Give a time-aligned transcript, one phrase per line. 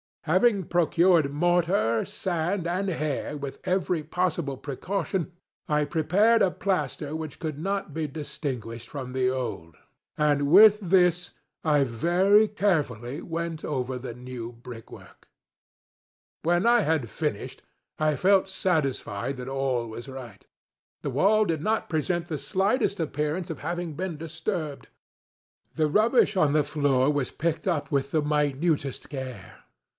[0.25, 5.31] Having procured mortar, sand, and hair, with every possible precaution,
[5.67, 9.77] I prepared a plaster which could not be distinguished from the old,
[10.17, 11.31] and with this
[11.63, 15.27] I very carefully went over the new brickwork.
[16.43, 17.63] When I had finished,
[17.99, 20.45] I felt satisfied that all was right.
[21.01, 24.87] The wall did not present the slightest appearance of having been disturbed.
[25.75, 29.57] The rubbish on the floor was picked up with the minutest care.